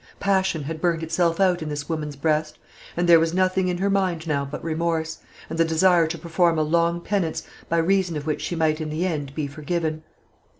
[0.19, 2.57] Passion had burnt itself out in this woman's breast,
[2.97, 6.57] and there was nothing in her mind now but remorse, and the desire to perform
[6.57, 10.01] a long penance, by reason of which she might in the end be forgiven.